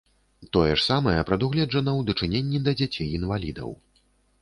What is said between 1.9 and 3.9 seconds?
ў дачыненні да дзяцей-інвалідаў.